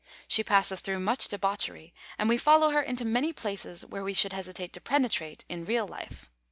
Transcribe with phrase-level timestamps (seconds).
[0.27, 4.33] She passes through much debauchery, and we follow her into many places where we should
[4.33, 6.27] hesitate to penetrate in real life.